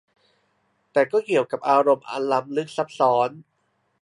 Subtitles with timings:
[0.91, 3.29] แต่ก็เกี่ยวกับอารมณ์อันล้ำลึกซับซ้อน